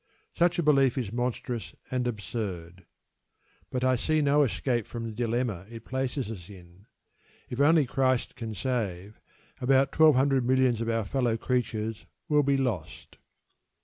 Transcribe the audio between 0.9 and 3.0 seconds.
is monstrous and absurd.